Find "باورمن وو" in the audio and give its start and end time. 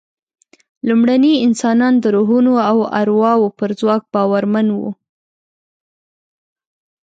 4.13-4.89